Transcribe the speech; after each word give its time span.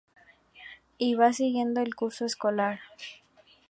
Y 0.97 1.13
va 1.13 1.31
siguiendo 1.31 1.79
el 1.79 1.93
curso 1.93 2.25
escolar". 2.25 2.79